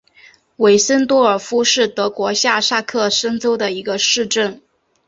[0.55, 4.59] 韦森多尔夫是德国下萨克森州的一个市镇。